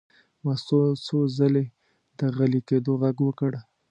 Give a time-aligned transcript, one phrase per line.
[0.43, 1.65] مستو څو ځلې
[2.17, 3.51] د غلي کېدو غږ وکړ.